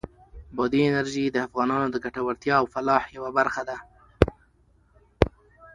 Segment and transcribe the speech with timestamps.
[0.55, 3.77] بادي انرژي د افغانانو د ګټورتیا او فلاح یوه برخه ده.